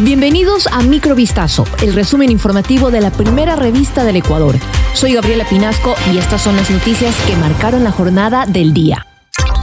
[0.00, 4.54] Bienvenidos a Microvistazo, el resumen informativo de la primera revista del Ecuador.
[4.92, 9.04] Soy Gabriela Pinasco y estas son las noticias que marcaron la jornada del día.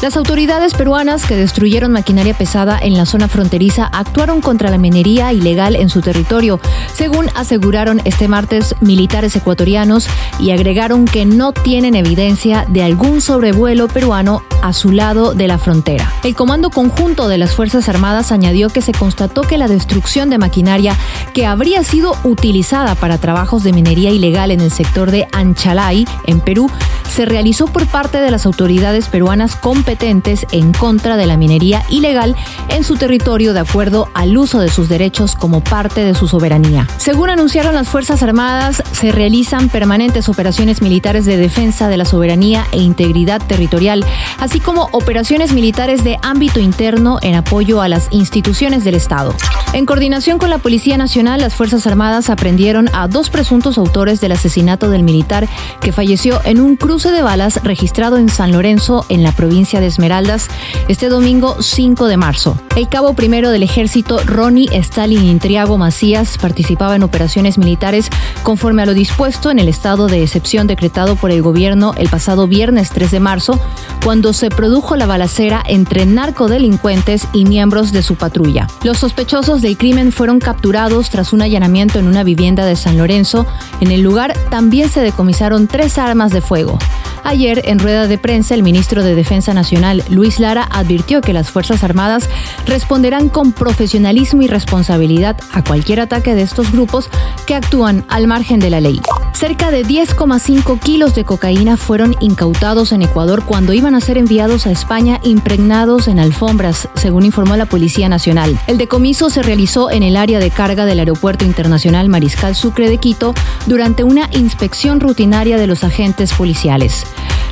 [0.02, 5.32] Las autoridades peruanas que destruyeron maquinaria pesada en la zona fronteriza actuaron contra la minería
[5.32, 6.60] ilegal en su territorio,
[6.94, 13.88] según aseguraron este martes militares ecuatorianos y agregaron que no tienen evidencia de algún sobrevuelo
[13.88, 16.12] peruano a su lado de la frontera.
[16.24, 20.40] El Comando Conjunto de las Fuerzas Armadas añadió que se constató que la destrucción de
[20.40, 20.98] maquinaria
[21.36, 26.40] que habría sido utilizada para trabajos de minería ilegal en el sector de Anchalay, en
[26.40, 26.72] Perú,
[27.16, 32.36] se realizó por parte de las autoridades peruanas competentes en contra de la minería ilegal
[32.70, 36.88] en su territorio de acuerdo al uso de sus derechos como parte de su soberanía.
[36.98, 42.66] Según anunciaron las Fuerzas Armadas, se realizan permanentes operaciones militares de defensa de la soberanía
[42.72, 44.04] e integridad territorial,
[44.40, 49.34] así como operaciones militares de ámbito interno en apoyo a las instituciones del Estado.
[49.74, 54.32] En coordinación con la Policía Nacional, las Fuerzas Armadas aprendieron a dos presuntos autores del
[54.32, 55.50] asesinato del militar
[55.82, 59.88] que falleció en un cruce de balas registrado en San Lorenzo, en la provincia de
[59.88, 60.48] Esmeraldas,
[60.88, 62.58] este domingo 5 de marzo.
[62.78, 68.10] El cabo primero del ejército, Ronnie Stalin Intriago Macías, participaba en operaciones militares
[68.44, 72.48] conforme a lo dispuesto en el estado de excepción decretado por el gobierno el pasado
[72.48, 73.60] viernes 3 de marzo,
[74.04, 78.68] cuando se produjo la balacera entre narcodelincuentes y miembros de su patrulla.
[78.84, 83.48] Los sospechosos del crimen fueron capturados tras un allanamiento en una vivienda de San Lorenzo.
[83.82, 86.78] En el lugar también se decomisaron tres armas de fuego.
[87.26, 91.50] Ayer, en rueda de prensa, el ministro de Defensa Nacional, Luis Lara, advirtió que las
[91.50, 92.30] Fuerzas Armadas
[92.68, 97.10] responderán con profesionalismo y responsabilidad a cualquier ataque de estos grupos
[97.48, 99.02] que actúan al margen de la ley.
[99.34, 104.66] Cerca de 10,5 kilos de cocaína fueron incautados en Ecuador cuando iban a ser enviados
[104.66, 108.58] a España impregnados en alfombras, según informó la Policía Nacional.
[108.68, 112.98] El decomiso se realizó en el área de carga del Aeropuerto Internacional Mariscal Sucre de
[112.98, 113.34] Quito
[113.66, 117.06] durante una inspección rutinaria de los agentes policiales.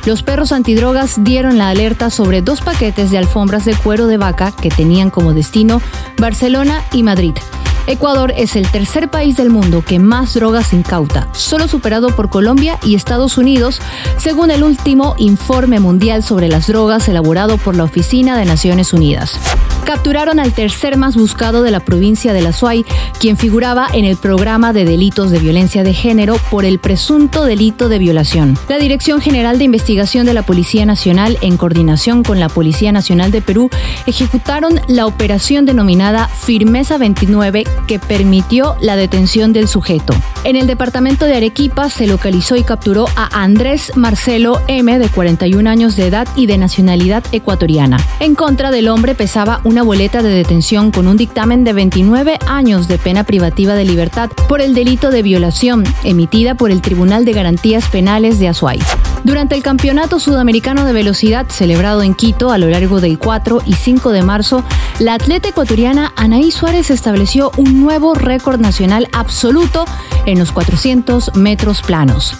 [0.06, 4.52] Los perros antidrogas dieron la alerta sobre dos paquetes de alfombras de cuero de vaca
[4.52, 5.80] que tenían como destino
[6.18, 7.34] Barcelona y Madrid.
[7.86, 12.78] Ecuador es el tercer país del mundo que más drogas incauta, solo superado por Colombia
[12.82, 13.80] y Estados Unidos,
[14.18, 19.38] según el último informe mundial sobre las drogas elaborado por la Oficina de Naciones Unidas
[19.84, 22.84] capturaron al tercer más buscado de la provincia de La Suay,
[23.20, 27.88] quien figuraba en el programa de delitos de violencia de género por el presunto delito
[27.88, 28.58] de violación.
[28.68, 33.30] La Dirección General de Investigación de la Policía Nacional, en coordinación con la Policía Nacional
[33.30, 33.70] de Perú,
[34.06, 40.14] ejecutaron la operación denominada Firmeza 29 que permitió la detención del sujeto.
[40.44, 45.68] En el departamento de Arequipa se localizó y capturó a Andrés Marcelo M, de 41
[45.68, 47.98] años de edad y de nacionalidad ecuatoriana.
[48.20, 52.38] En contra del hombre pesaba un una boleta de detención con un dictamen de 29
[52.46, 57.24] años de pena privativa de libertad por el delito de violación emitida por el Tribunal
[57.24, 58.78] de Garantías Penales de Azuay.
[59.24, 63.72] Durante el Campeonato Sudamericano de Velocidad celebrado en Quito a lo largo del 4 y
[63.72, 64.62] 5 de marzo,
[65.00, 69.86] la atleta ecuatoriana Anaí Suárez estableció un nuevo récord nacional absoluto
[70.24, 72.36] en los 400 metros planos.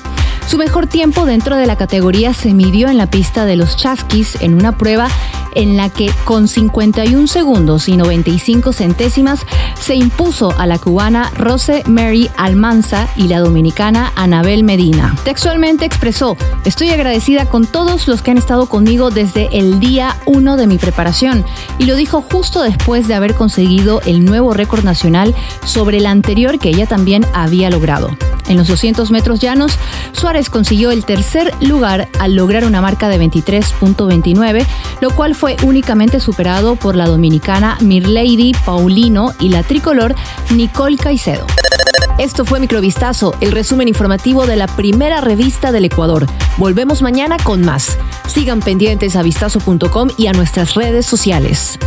[0.47, 4.37] Su mejor tiempo dentro de la categoría se midió en la pista de los Chasquis
[4.41, 5.09] en una prueba
[5.55, 9.41] en la que con 51 segundos y 95 centésimas
[9.81, 15.17] se impuso a la cubana Rose Mary Almanza y la dominicana Anabel Medina.
[15.25, 20.57] Textualmente expresó, estoy agradecida con todos los que han estado conmigo desde el día 1
[20.57, 21.45] de mi preparación
[21.79, 25.35] y lo dijo justo después de haber conseguido el nuevo récord nacional
[25.65, 28.11] sobre el anterior que ella también había logrado.
[28.49, 29.79] En los 200 metros llanos,
[30.13, 34.67] Suárez consiguió el tercer lugar al lograr una marca de 23.29,
[35.01, 40.15] lo cual fue únicamente superado por la dominicana Mirlady Paulino y la tricolor
[40.51, 41.47] Nicole Caicedo.
[42.19, 46.27] Esto fue Microvistazo, el resumen informativo de la primera revista del Ecuador.
[46.59, 47.99] Volvemos mañana con más.
[48.29, 51.79] Sigan pendientes a vistazo.com y a nuestras redes sociales.